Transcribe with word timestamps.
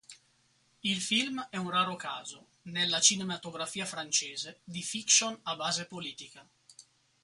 Il 0.81 0.99
film 0.99 1.45
è 1.51 1.57
un 1.57 1.69
raro 1.69 1.95
caso, 1.95 2.47
nella 2.63 2.99
cinematografia 2.99 3.85
francese, 3.85 4.61
di 4.63 4.81
fiction 4.81 5.39
a 5.43 5.55
base 5.55 5.85
politica. 5.85 6.43